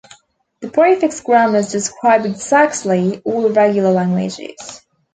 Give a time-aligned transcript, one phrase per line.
[0.61, 4.81] The prefix grammars describe exactly all regular languages.